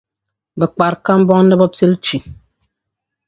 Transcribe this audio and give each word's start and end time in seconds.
Bɛ 0.57 0.65
kpari 0.73 0.97
kambɔŋ 1.05 1.39
ni 1.45 1.55
bɛ 1.59 1.65
pili 1.75 1.97
chi. 2.05 2.17